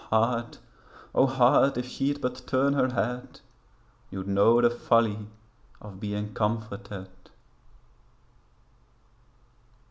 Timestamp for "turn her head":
2.47-3.41